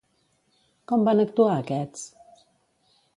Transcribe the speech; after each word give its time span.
Com 0.91 1.05
van 1.09 1.21
actuar 1.25 1.53
aquests? 1.57 2.09